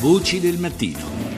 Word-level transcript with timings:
Voci 0.00 0.40
del 0.40 0.56
mattino. 0.56 1.28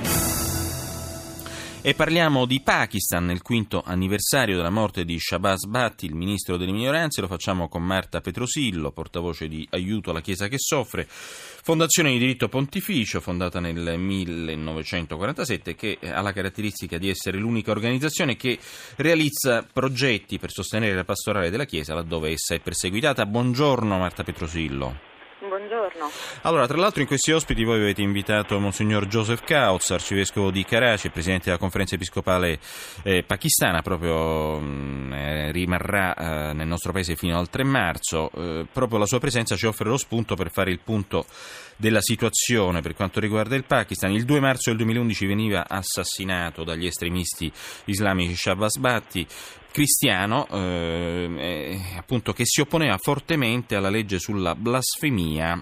E 1.82 1.94
parliamo 1.94 2.46
di 2.46 2.60
Pakistan, 2.60 3.24
nel 3.24 3.42
quinto 3.42 3.82
anniversario 3.84 4.54
della 4.54 4.70
morte 4.70 5.04
di 5.04 5.18
Shabazz 5.18 5.64
Bhatti, 5.64 6.06
il 6.06 6.14
ministro 6.14 6.56
delle 6.56 6.70
minoranze. 6.70 7.20
Lo 7.20 7.26
facciamo 7.26 7.66
con 7.66 7.82
Marta 7.82 8.20
Petrosillo, 8.20 8.92
portavoce 8.92 9.48
di 9.48 9.66
Aiuto 9.72 10.10
alla 10.10 10.20
Chiesa 10.20 10.46
che 10.46 10.58
soffre, 10.60 11.08
fondazione 11.08 12.12
di 12.12 12.18
diritto 12.18 12.48
pontificio 12.48 13.20
fondata 13.20 13.58
nel 13.58 13.98
1947 13.98 15.74
che 15.74 15.98
ha 16.00 16.20
la 16.20 16.32
caratteristica 16.32 16.98
di 16.98 17.08
essere 17.08 17.38
l'unica 17.38 17.72
organizzazione 17.72 18.36
che 18.36 18.60
realizza 18.94 19.66
progetti 19.72 20.38
per 20.38 20.52
sostenere 20.52 20.94
la 20.94 21.02
pastorale 21.02 21.50
della 21.50 21.64
Chiesa 21.64 21.94
laddove 21.94 22.30
essa 22.30 22.54
è 22.54 22.60
perseguitata. 22.60 23.26
Buongiorno 23.26 23.98
Marta 23.98 24.22
Petrosillo. 24.22 25.11
Buongiorno. 25.44 26.08
Allora, 26.42 26.68
tra 26.68 26.76
l'altro 26.76 27.00
in 27.00 27.08
questi 27.08 27.32
ospiti 27.32 27.64
voi 27.64 27.80
avete 27.80 28.00
invitato 28.00 28.60
Monsignor 28.60 29.06
Joseph 29.06 29.42
Kautz, 29.42 29.90
arcivescovo 29.90 30.52
di 30.52 30.64
Karachi 30.64 31.10
presidente 31.10 31.46
della 31.46 31.58
conferenza 31.58 31.96
episcopale 31.96 32.60
eh, 33.02 33.24
pakistana, 33.24 33.82
proprio 33.82 34.60
mm, 34.60 35.12
eh, 35.12 35.50
rimarrà 35.50 36.14
eh, 36.14 36.52
nel 36.52 36.68
nostro 36.68 36.92
paese 36.92 37.16
fino 37.16 37.38
al 37.38 37.50
3 37.50 37.64
marzo. 37.64 38.30
Eh, 38.30 38.66
proprio 38.72 38.98
la 39.00 39.06
sua 39.06 39.18
presenza 39.18 39.56
ci 39.56 39.66
offre 39.66 39.88
lo 39.88 39.96
spunto 39.96 40.36
per 40.36 40.52
fare 40.52 40.70
il 40.70 40.78
punto 40.78 41.26
della 41.76 42.00
situazione 42.00 42.80
per 42.80 42.94
quanto 42.94 43.18
riguarda 43.18 43.56
il 43.56 43.64
Pakistan. 43.64 44.12
Il 44.12 44.24
2 44.24 44.38
marzo 44.38 44.70
del 44.70 44.76
2011 44.78 45.26
veniva 45.26 45.64
assassinato 45.68 46.62
dagli 46.62 46.86
estremisti 46.86 47.50
islamici 47.86 48.36
Shabazz 48.36 48.76
Bhatti, 48.76 49.26
cristiano 49.72 50.46
eh, 50.48 51.80
appunto, 51.96 52.32
che 52.32 52.44
si 52.46 52.60
opponeva 52.60 52.96
fortemente 53.00 53.74
alla 53.74 53.90
legge 53.90 54.20
sulla 54.20 54.54
blasfemia 54.54 55.60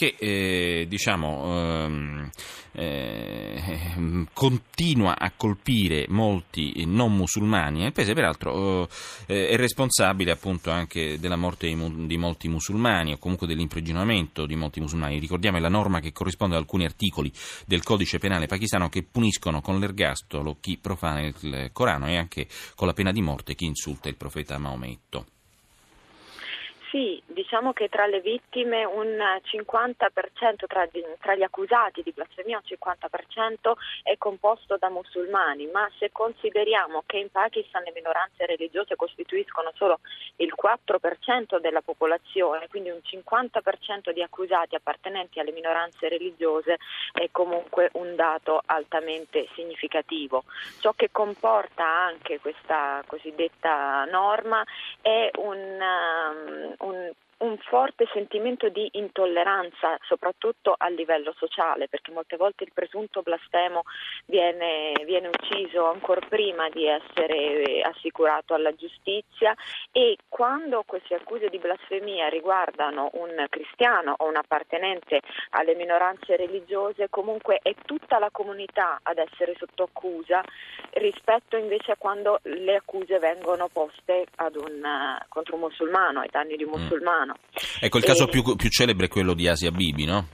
che 0.00 0.14
eh, 0.18 0.86
diciamo, 0.88 1.44
ehm, 1.44 2.30
eh, 2.72 4.26
continua 4.32 5.18
a 5.18 5.30
colpire 5.36 6.06
molti 6.08 6.84
non 6.86 7.14
musulmani 7.14 7.80
nel 7.80 7.92
paese, 7.92 8.14
peraltro 8.14 8.88
eh, 9.26 9.48
è 9.48 9.56
responsabile 9.56 10.30
appunto 10.30 10.70
anche 10.70 11.18
della 11.20 11.36
morte 11.36 11.66
di, 11.66 12.06
di, 12.06 12.16
molti 12.16 12.48
musulmani 12.48 13.12
o 13.12 13.18
comunque 13.18 13.46
dell'imprigionamento 13.46 14.46
di 14.46 14.56
molti 14.56 14.80
musulmani. 14.80 15.18
Ricordiamo 15.18 15.58
è 15.58 15.60
la 15.60 15.68
norma 15.68 16.00
che 16.00 16.12
corrisponde 16.12 16.54
ad 16.54 16.62
alcuni 16.62 16.86
articoli 16.86 17.30
del 17.66 17.82
codice 17.82 18.16
penale 18.16 18.46
pakistano 18.46 18.88
che 18.88 19.02
puniscono 19.02 19.60
con 19.60 19.78
l'ergastolo 19.78 20.56
chi 20.60 20.78
profana 20.78 21.20
il 21.20 21.68
Corano 21.74 22.08
e 22.08 22.16
anche 22.16 22.46
con 22.74 22.86
la 22.86 22.94
pena 22.94 23.12
di 23.12 23.20
morte 23.20 23.54
chi 23.54 23.66
insulta 23.66 24.08
il 24.08 24.16
profeta 24.16 24.56
Maometto. 24.56 25.26
Sì, 26.90 27.22
diciamo 27.24 27.72
che 27.72 27.88
tra 27.88 28.06
le 28.06 28.20
vittime 28.20 28.84
un 28.84 29.16
50%, 29.16 30.66
tra, 30.66 30.88
tra, 31.20 31.34
gli 31.36 31.42
accusati 31.42 32.02
di 32.02 32.10
blasfemia 32.10 32.60
un 32.60 32.76
50% 32.78 33.72
è 34.02 34.18
composto 34.18 34.76
da 34.76 34.88
musulmani, 34.88 35.68
ma 35.68 35.88
se 36.00 36.10
consideriamo 36.10 37.04
che 37.06 37.18
in 37.18 37.30
Pakistan 37.30 37.84
le 37.84 37.92
minoranze 37.94 38.44
religiose 38.44 38.96
costituiscono 38.96 39.70
solo 39.76 40.00
il 40.36 40.52
4% 40.60 41.60
della 41.60 41.80
popolazione, 41.80 42.66
quindi 42.66 42.90
un 42.90 43.00
50% 43.04 44.10
di 44.10 44.22
accusati 44.22 44.74
appartenenti 44.74 45.38
alle 45.38 45.52
minoranze 45.52 46.08
religiose 46.08 46.78
è 47.12 47.28
comunque 47.30 47.90
un 47.92 48.16
dato 48.16 48.62
altamente 48.66 49.46
significativo. 49.54 50.42
Ciò 50.80 50.92
che 50.94 51.10
comporta 51.12 51.84
anche 51.84 52.40
questa 52.40 53.00
cosiddetta 53.06 54.04
norma 54.06 54.64
è 55.00 55.30
un, 55.36 55.78
um, 55.78 56.74
un 56.80 57.12
un 57.40 57.56
forte 57.58 58.06
sentimento 58.12 58.68
di 58.68 58.88
intolleranza, 58.92 59.96
soprattutto 60.02 60.74
a 60.76 60.88
livello 60.88 61.32
sociale, 61.36 61.88
perché 61.88 62.12
molte 62.12 62.36
volte 62.36 62.64
il 62.64 62.72
presunto 62.72 63.22
blasfemo 63.22 63.82
viene, 64.26 64.92
viene 65.04 65.28
ucciso 65.28 65.86
ancora 65.86 66.20
prima 66.26 66.68
di 66.68 66.86
essere 66.86 67.80
assicurato 67.82 68.54
alla 68.54 68.74
giustizia 68.74 69.54
e 69.92 70.16
quando 70.28 70.82
queste 70.86 71.14
accuse 71.14 71.48
di 71.48 71.58
blasfemia 71.58 72.28
riguardano 72.28 73.10
un 73.14 73.46
cristiano 73.48 74.14
o 74.18 74.26
un 74.26 74.36
appartenente 74.36 75.20
alle 75.50 75.74
minoranze 75.74 76.36
religiose, 76.36 77.08
comunque 77.08 77.58
è 77.62 77.74
tutta 77.84 78.18
la 78.18 78.30
comunità 78.30 79.00
ad 79.02 79.18
essere 79.18 79.54
sotto 79.58 79.84
accusa 79.84 80.42
rispetto 80.92 81.56
invece 81.56 81.92
a 81.92 81.96
quando 81.96 82.40
le 82.42 82.76
accuse 82.76 83.18
vengono 83.18 83.68
poste 83.68 84.26
un, 84.54 85.18
contro 85.28 85.54
un 85.54 85.60
musulmano, 85.60 86.20
ai 86.20 86.28
danni 86.30 86.56
di 86.56 86.64
un 86.64 86.70
mm. 86.70 86.82
musulmano. 86.82 87.29
Mm. 87.30 87.80
Ecco, 87.80 87.98
il 87.98 88.04
caso 88.04 88.24
e... 88.24 88.28
più, 88.28 88.42
più 88.56 88.68
celebre 88.68 89.06
è 89.06 89.08
quello 89.08 89.34
di 89.34 89.48
Asia 89.48 89.70
Bibi, 89.70 90.04
no? 90.04 90.26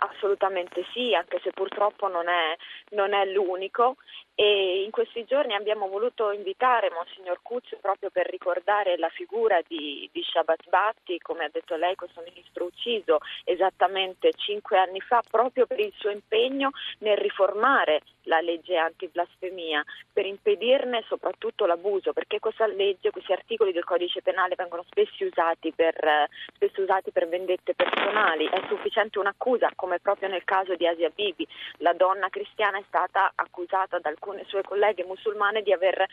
Assolutamente 0.00 0.84
sì, 0.92 1.14
anche 1.14 1.40
se 1.42 1.50
purtroppo 1.50 2.08
non 2.08 2.28
è, 2.28 2.56
non 2.90 3.14
è 3.14 3.24
l'unico 3.26 3.96
e 4.40 4.84
in 4.84 4.92
questi 4.92 5.24
giorni 5.24 5.54
abbiamo 5.54 5.88
voluto 5.88 6.30
invitare 6.30 6.92
Monsignor 6.92 7.40
Cuzzo 7.42 7.76
proprio 7.80 8.08
per 8.10 8.28
ricordare 8.30 8.96
la 8.96 9.08
figura 9.08 9.60
di, 9.66 10.08
di 10.12 10.22
Shabat 10.22 10.68
Batti, 10.68 11.18
come 11.18 11.42
ha 11.42 11.48
detto 11.50 11.74
lei, 11.74 11.96
questo 11.96 12.22
ministro 12.24 12.66
ucciso 12.66 13.18
esattamente 13.42 14.30
cinque 14.36 14.78
anni 14.78 15.00
fa, 15.00 15.22
proprio 15.28 15.66
per 15.66 15.80
il 15.80 15.92
suo 15.96 16.10
impegno 16.10 16.70
nel 16.98 17.16
riformare 17.16 18.02
la 18.28 18.40
legge 18.40 18.76
anti-blasfemia, 18.76 19.82
per 20.12 20.24
impedirne 20.26 21.02
soprattutto 21.08 21.66
l'abuso, 21.66 22.12
perché 22.12 22.38
questa 22.38 22.66
legge, 22.68 23.10
questi 23.10 23.32
articoli 23.32 23.72
del 23.72 23.84
codice 23.84 24.22
penale 24.22 24.54
vengono 24.54 24.84
spesso 24.88 25.24
usati 25.24 25.72
per, 25.72 26.28
spesso 26.54 26.82
usati 26.82 27.10
per 27.10 27.26
vendette 27.26 27.74
personali, 27.74 28.46
è 28.46 28.62
sufficiente 28.68 29.18
un'accusa, 29.18 29.72
come 29.74 29.98
proprio 29.98 30.28
nel 30.28 30.44
caso 30.44 30.76
di 30.76 30.86
Asia 30.86 31.10
Bibi, 31.12 31.44
la 31.78 31.94
donna 31.94 32.28
cristiana 32.28 32.78
è 32.78 32.84
stata 32.86 33.32
accusata 33.34 33.98
da 33.98 34.10
alcuni 34.10 34.27
alcune 34.28 34.44
sue 34.46 34.62
colleghe 34.62 35.04
musulmane 35.04 35.62
di 35.62 35.72
aver 35.72 36.06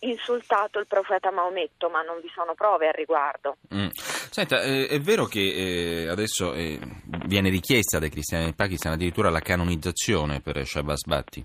insultato 0.00 0.78
il 0.78 0.86
profeta 0.86 1.32
Maometto, 1.32 1.88
ma 1.88 2.02
non 2.02 2.20
vi 2.20 2.30
sono 2.32 2.54
prove 2.54 2.86
al 2.86 2.92
riguardo. 2.92 3.56
Mm. 3.74 3.88
Senta, 3.92 4.62
eh, 4.62 4.86
è 4.86 5.00
vero 5.00 5.24
che 5.24 5.40
eh, 5.40 6.08
adesso 6.08 6.52
eh, 6.52 6.78
viene 7.26 7.48
richiesta 7.48 7.98
dai 7.98 8.10
cristiani 8.10 8.44
del 8.44 8.54
Pakistan 8.54 8.92
addirittura 8.92 9.30
la 9.30 9.40
canonizzazione 9.40 10.40
per 10.40 10.64
Shabazz 10.64 11.04
Bhatti? 11.04 11.44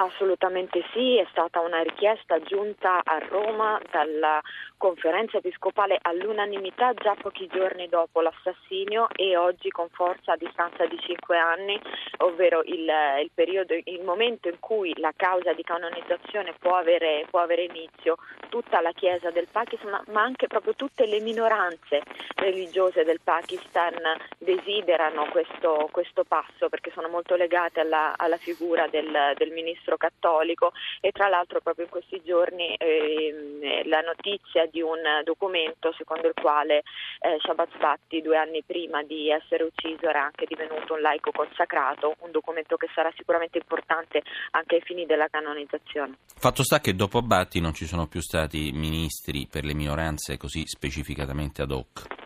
Assolutamente 0.00 0.84
sì, 0.92 1.16
è 1.16 1.26
stata 1.30 1.58
una 1.58 1.82
richiesta 1.82 2.40
giunta 2.40 3.00
a 3.02 3.18
Roma 3.18 3.80
dalla 3.90 4.40
conferenza 4.76 5.38
episcopale 5.38 5.98
all'unanimità 6.00 6.94
già 6.94 7.16
pochi 7.20 7.48
giorni 7.48 7.88
dopo 7.88 8.20
l'assassinio 8.20 9.08
e 9.16 9.36
oggi 9.36 9.70
con 9.70 9.88
forza 9.90 10.34
a 10.34 10.36
distanza 10.36 10.86
di 10.86 10.96
cinque 11.00 11.36
anni, 11.36 11.80
ovvero 12.18 12.62
il, 12.62 12.88
il, 13.22 13.30
periodo, 13.34 13.74
il 13.74 14.02
momento 14.04 14.46
in 14.46 14.60
cui 14.60 14.94
la 14.98 15.12
causa 15.16 15.52
di 15.52 15.64
canonizzazione 15.64 16.54
può 16.60 16.76
avere, 16.76 17.26
può 17.28 17.40
avere 17.40 17.64
inizio, 17.64 18.18
tutta 18.48 18.80
la 18.80 18.92
Chiesa 18.92 19.32
del 19.32 19.48
Pakistan, 19.50 20.00
ma 20.12 20.22
anche 20.22 20.46
proprio 20.46 20.74
tutte 20.74 21.06
le 21.06 21.18
minoranze 21.18 22.02
religiose 22.36 23.02
del 23.02 23.18
Pakistan 23.20 23.96
desiderano 24.38 25.26
questo, 25.30 25.88
questo 25.90 26.22
passo 26.22 26.68
perché 26.68 26.92
sono 26.92 27.08
molto 27.08 27.34
legate 27.34 27.80
alla, 27.80 28.14
alla 28.16 28.36
figura 28.36 28.86
del, 28.86 29.32
del 29.34 29.50
ministro 29.50 29.87
ministro 29.88 29.96
cattolico 29.96 30.72
e 31.00 31.10
tra 31.10 31.28
l'altro 31.28 31.60
proprio 31.60 31.86
in 31.86 31.90
questi 31.90 32.20
giorni 32.22 32.74
eh, 32.74 33.82
la 33.86 34.00
notizia 34.00 34.66
di 34.66 34.82
un 34.82 35.00
documento 35.24 35.92
secondo 35.96 36.28
il 36.28 36.34
quale 36.34 36.82
eh, 37.20 37.38
Shabbat 37.40 37.78
Batti 37.78 38.20
due 38.20 38.36
anni 38.36 38.62
prima 38.64 39.02
di 39.02 39.30
essere 39.30 39.64
ucciso 39.64 40.08
era 40.08 40.24
anche 40.24 40.44
divenuto 40.46 40.94
un 40.94 41.00
laico 41.00 41.30
consacrato, 41.30 42.16
un 42.20 42.30
documento 42.30 42.76
che 42.76 42.88
sarà 42.94 43.10
sicuramente 43.16 43.58
importante 43.58 44.22
anche 44.50 44.76
ai 44.76 44.82
fini 44.82 45.06
della 45.06 45.28
canonizzazione. 45.28 46.18
Fatto 46.36 46.62
sta 46.62 46.80
che 46.80 46.94
dopo 46.94 47.22
Batti 47.22 47.60
non 47.60 47.72
ci 47.72 47.86
sono 47.86 48.06
più 48.06 48.20
stati 48.20 48.70
ministri 48.72 49.48
per 49.50 49.64
le 49.64 49.74
minoranze 49.74 50.36
così 50.36 50.66
specificatamente 50.66 51.62
ad 51.62 51.70
hoc. 51.70 52.17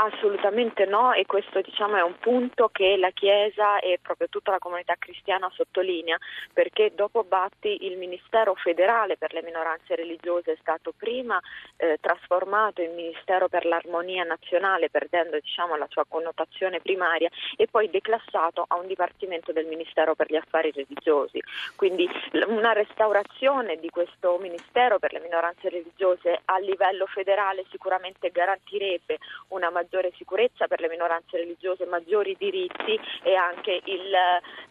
Assolutamente 0.00 0.86
no 0.86 1.12
e 1.12 1.26
questo 1.26 1.60
diciamo, 1.60 1.96
è 1.96 2.02
un 2.02 2.16
punto 2.20 2.68
che 2.68 2.96
la 2.96 3.10
Chiesa 3.10 3.80
e 3.80 3.98
proprio 4.00 4.28
tutta 4.28 4.52
la 4.52 4.58
comunità 4.58 4.94
cristiana 4.96 5.50
sottolinea 5.52 6.16
perché 6.52 6.92
dopo 6.94 7.24
Batti 7.24 7.84
il 7.84 7.98
Ministero 7.98 8.54
federale 8.54 9.16
per 9.16 9.32
le 9.32 9.42
minoranze 9.42 9.96
religiose 9.96 10.52
è 10.52 10.56
stato 10.60 10.92
prima 10.96 11.40
eh, 11.78 11.98
trasformato 12.00 12.80
in 12.80 12.94
Ministero 12.94 13.48
per 13.48 13.66
l'armonia 13.66 14.22
nazionale 14.22 14.88
perdendo 14.88 15.36
diciamo, 15.40 15.74
la 15.74 15.88
sua 15.90 16.04
connotazione 16.06 16.78
primaria 16.78 17.28
e 17.56 17.66
poi 17.66 17.90
declassato 17.90 18.64
a 18.68 18.76
un 18.76 18.86
Dipartimento 18.86 19.50
del 19.50 19.66
Ministero 19.66 20.14
per 20.14 20.30
gli 20.30 20.36
affari 20.36 20.70
religiosi. 20.70 21.42
Quindi 21.74 22.08
una 22.46 22.70
restaurazione 22.70 23.80
di 23.80 23.90
questo 23.90 24.38
Ministero 24.38 25.00
per 25.00 25.12
le 25.12 25.18
minoranze 25.18 25.68
religiose 25.68 26.40
a 26.44 26.58
livello 26.58 27.06
federale 27.06 27.64
sicuramente 27.68 28.30
garantirebbe 28.30 29.18
una 29.48 29.70
maggiore 29.70 29.86
maggiore 29.88 30.12
sicurezza 30.16 30.66
per 30.66 30.80
le 30.80 30.88
minoranze 30.88 31.38
religiose, 31.38 31.86
maggiori 31.86 32.36
diritti 32.38 33.00
e 33.22 33.34
anche 33.34 33.80
il, 33.84 34.12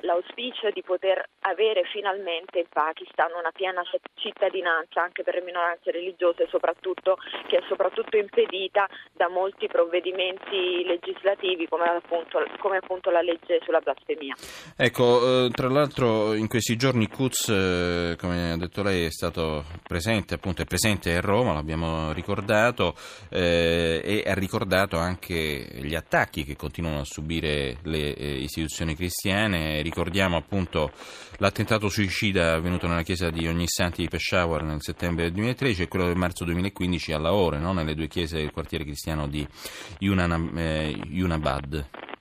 l'auspicio 0.02 0.70
di 0.70 0.84
poter 0.84 1.28
avere 1.42 1.82
finalmente 1.92 2.60
in 2.60 2.70
Pakistan 2.70 3.32
una 3.34 3.50
piena 3.52 3.82
cittadinanza 4.14 5.02
anche 5.02 5.24
per 5.24 5.34
le 5.34 5.42
minoranze 5.42 5.90
religiose, 5.90 6.46
soprattutto, 6.50 7.18
che 7.48 7.58
è 7.58 7.64
soprattutto 7.68 8.16
impedita 8.16 8.88
da 9.14 9.28
molti 9.28 9.68
provvedimenti 9.68 10.86
legislativi 10.86 11.68
come 11.68 11.86
appunto, 11.86 12.46
come 12.60 12.78
appunto 12.78 13.10
la 13.10 13.22
legge 13.22 13.60
sulla 13.64 13.80
blasfemia. 13.80 14.36
Ecco, 14.78 15.46
eh, 15.46 15.50
tra 15.50 15.68
l'altro 15.68 16.34
in 16.36 16.48
questi 16.48 16.76
giorni 16.76 17.08
Kutz, 17.08 17.50
eh, 17.50 18.16
come 18.20 18.52
ha 18.52 18.58
detto 18.58 18.84
lei, 18.84 19.06
è 19.06 19.12
stato 19.12 19.64
presente, 19.88 20.36
appunto 20.36 20.62
è 20.62 20.66
presente 20.66 21.16
a 21.16 21.22
Roma, 21.22 21.54
l'abbiamo 21.54 22.12
ricordato, 22.12 22.94
eh, 23.32 24.02
e 24.04 24.30
ha 24.30 24.36
ricordato 24.36 24.98
anche 24.98 25.07
gli 25.16 25.96
attacchi 25.96 26.44
che 26.44 26.56
continuano 26.56 27.00
a 27.00 27.06
subire 27.06 27.78
le 27.84 28.14
eh, 28.16 28.40
istituzioni 28.42 28.96
cristiane. 28.96 29.82
Ricordiamo 29.82 30.36
appunto 30.38 30.92
l'attentato 31.38 31.90
suicida 31.90 32.54
avvenuto 32.54 32.88
nella 32.88 33.04
chiesa 33.04 33.30
di 33.30 33.48
Ognissanti 33.48 34.02
di 34.02 34.10
Peshawar 34.10 34.64
nel 34.64 34.82
settembre 34.82 35.24
del 35.26 35.34
2013 35.34 35.84
e 35.84 35.88
quello 35.88 36.06
del 36.06 36.18
marzo 36.18 36.44
2015 36.44 37.12
a 37.14 37.20
Lahore, 37.20 37.60
no? 37.60 37.74
nelle 37.74 37.96
due 37.96 38.08
chiese 38.08 38.38
del 38.38 38.52
quartiere 38.52 38.84
cristiano 38.84 39.28
di 39.28 39.48
Yunabad. 40.00 41.74
Eh, 41.74 42.17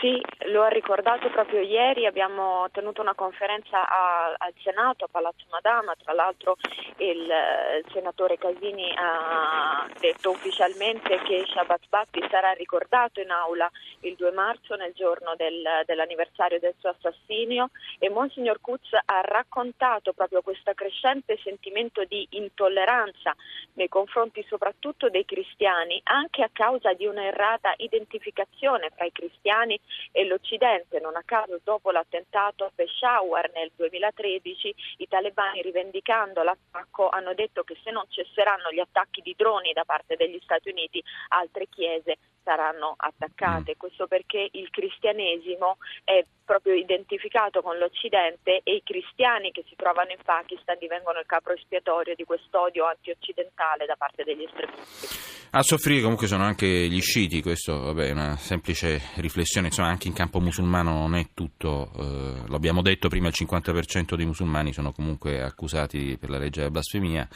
sì, 0.00 0.20
lo 0.48 0.62
ha 0.62 0.68
ricordato 0.68 1.30
proprio 1.30 1.60
ieri, 1.60 2.06
abbiamo 2.06 2.68
tenuto 2.70 3.00
una 3.00 3.14
conferenza 3.14 3.88
a, 3.88 4.34
al 4.36 4.52
Senato, 4.62 5.04
a 5.04 5.08
Palazzo 5.10 5.46
Madama, 5.50 5.94
tra 6.02 6.12
l'altro 6.12 6.56
il, 6.98 7.20
il, 7.20 7.84
senatore 7.92 8.36
Casini 8.36 8.92
ha 8.94 9.88
detto 9.98 10.30
ufficialmente 10.30 11.18
che 11.22 11.44
Shabbat 11.46 11.88
Batti 11.88 12.26
sarà 12.30 12.52
ricordato 12.52 13.20
in 13.20 13.30
aula 13.30 13.70
il 14.00 14.14
2 14.16 14.30
marzo 14.32 14.74
nel 14.76 14.92
giorno 14.92 15.34
del, 15.36 15.64
dell'anniversario 15.86 16.58
del 16.58 16.74
suo 16.78 16.90
assassinio 16.90 17.70
e 17.98 18.10
Monsignor 18.10 18.60
Kutz 18.60 18.90
ha 18.92 19.20
raccontato 19.22 20.12
proprio 20.12 20.42
questo 20.42 20.74
crescente 20.74 21.38
sentimento 21.42 22.04
di 22.04 22.26
intolleranza 22.30 23.34
nei 23.74 23.88
confronti 23.88 24.44
soprattutto 24.48 25.08
dei 25.08 25.24
cristiani, 25.24 26.00
anche 26.04 26.42
a 26.42 26.50
causa 26.52 26.92
di 26.92 27.06
una 27.06 27.24
errata 27.24 27.72
identificazione 27.78 28.90
fra 28.94 29.04
i 29.06 29.12
cristiani 29.12 29.78
e 30.12 30.24
l'Occidente. 30.24 31.00
Non 31.00 31.16
a 31.16 31.22
caso 31.24 31.60
dopo 31.62 31.90
l'attentato 31.90 32.64
a 32.64 32.72
Peshawar 32.74 33.50
nel 33.54 33.70
2013 33.76 34.74
i 34.98 35.08
talebani 35.08 35.62
rivendicando 35.62 36.42
l'attacco 36.42 37.08
hanno 37.08 37.34
detto 37.34 37.62
che 37.62 37.76
se 37.82 37.90
non 37.90 38.04
cesseranno 38.08 38.70
gli 38.72 38.80
attacchi 38.80 39.20
di 39.22 39.34
droni 39.36 39.72
da 39.72 39.84
parte 39.84 40.16
degli 40.16 40.38
Stati 40.42 40.70
Uniti 40.70 41.02
altre 41.28 41.68
chiese 41.68 42.18
saranno 42.46 42.94
attaccate. 42.96 43.72
Mm. 43.72 43.78
Questo 43.78 44.06
perché 44.06 44.48
il 44.52 44.70
cristianesimo 44.70 45.78
è 46.04 46.24
proprio 46.44 46.74
identificato 46.74 47.60
con 47.60 47.76
l'Occidente 47.76 48.60
e 48.62 48.76
i 48.76 48.82
cristiani 48.84 49.50
che 49.50 49.64
si 49.68 49.74
trovano 49.74 50.12
in 50.12 50.22
Pakistan 50.22 50.78
divengono 50.78 51.18
il 51.18 51.26
capo 51.26 51.50
espiatorio 51.50 52.14
di 52.14 52.22
quest'odio 52.22 52.86
anti-occidentale 52.86 53.84
da 53.84 53.96
parte 53.98 54.22
degli 54.22 54.44
estremisti. 54.44 55.34
A 55.50 55.62
soffrire 55.62 56.02
comunque 56.02 56.26
sono 56.26 56.44
anche 56.44 56.66
gli 56.66 57.00
sciiti, 57.00 57.42
questo 57.42 57.80
vabbè, 57.80 58.08
è 58.08 58.12
una 58.12 58.36
semplice 58.36 59.00
riflessione, 59.16 59.68
insomma 59.68 59.88
anche 59.88 60.06
in 60.06 60.14
campo 60.14 60.38
musulmano 60.38 60.92
non 60.92 61.14
è 61.14 61.28
tutto, 61.34 61.90
eh, 61.96 62.48
l'abbiamo 62.48 62.82
detto 62.82 63.08
prima 63.08 63.28
il 63.28 63.34
50% 63.36 64.14
dei 64.14 64.26
musulmani 64.26 64.72
sono 64.72 64.92
comunque 64.92 65.42
accusati 65.42 66.16
per 66.18 66.30
la 66.30 66.38
legge 66.38 66.60
della 66.60 66.72
blasfemia 66.72 67.26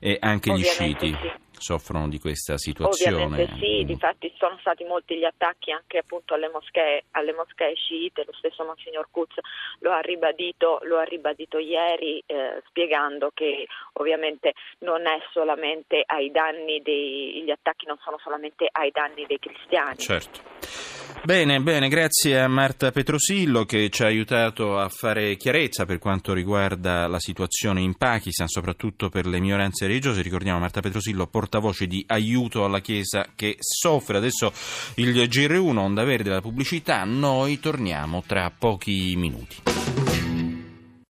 e 0.00 0.16
anche 0.20 0.50
Ovviamente 0.50 0.52
gli 0.52 0.64
sciiti. 0.64 1.18
Sì 1.20 1.48
soffrono 1.60 2.08
di 2.08 2.18
questa 2.18 2.56
situazione. 2.56 3.22
Ovviamente 3.22 3.54
sì, 3.58 3.84
difatti 3.84 4.32
sono 4.36 4.56
stati 4.60 4.84
molti 4.84 5.16
gli 5.16 5.24
attacchi 5.24 5.70
anche 5.70 5.98
appunto 5.98 6.34
alle 6.34 6.48
moschee, 6.48 7.04
alle 7.12 7.32
moschee 7.34 7.74
sciite, 7.74 8.24
lo 8.26 8.32
stesso 8.32 8.64
Monsignor 8.64 9.08
Kutz 9.10 9.34
lo 9.80 9.92
ha 9.92 10.00
ribadito, 10.00 10.80
lo 10.84 10.98
ha 10.98 11.04
ribadito 11.04 11.58
ieri 11.58 12.22
eh, 12.26 12.62
spiegando 12.66 13.30
che 13.34 13.66
ovviamente 13.94 14.54
non 14.80 15.06
è 15.06 15.18
solamente 15.32 16.02
ai 16.06 16.30
danni 16.30 16.80
dei, 16.82 17.42
gli 17.44 17.50
attacchi 17.50 17.86
non 17.86 17.98
sono 18.02 18.18
solamente 18.18 18.68
ai 18.70 18.90
danni 18.90 19.26
dei 19.26 19.38
cristiani. 19.38 19.98
Certo. 19.98 20.99
Bene, 21.22 21.60
bene, 21.60 21.88
grazie 21.88 22.40
a 22.40 22.48
Marta 22.48 22.90
Petrosillo 22.90 23.64
che 23.64 23.90
ci 23.90 24.02
ha 24.02 24.06
aiutato 24.06 24.78
a 24.78 24.88
fare 24.88 25.36
chiarezza 25.36 25.84
per 25.84 25.98
quanto 25.98 26.32
riguarda 26.32 27.06
la 27.06 27.20
situazione 27.20 27.82
in 27.82 27.94
Pakistan, 27.94 28.48
soprattutto 28.48 29.10
per 29.10 29.26
le 29.26 29.38
minoranze 29.38 29.86
religiose. 29.86 30.22
Ricordiamo 30.22 30.58
Marta 30.58 30.80
Petrosillo, 30.80 31.26
portavoce 31.26 31.86
di 31.86 32.02
aiuto 32.08 32.64
alla 32.64 32.80
Chiesa 32.80 33.26
che 33.34 33.56
soffre. 33.58 34.16
Adesso 34.16 34.52
il 34.94 35.12
GR1, 35.12 35.76
Onda 35.76 36.04
Verde, 36.04 36.30
la 36.30 36.40
pubblicità, 36.40 37.04
noi 37.04 37.60
torniamo 37.60 38.22
tra 38.26 38.50
pochi 38.56 39.14
minuti. 39.16 40.09